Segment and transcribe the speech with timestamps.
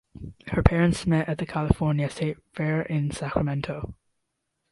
[0.47, 3.93] Her parents met at the California State Fair in Sacramento.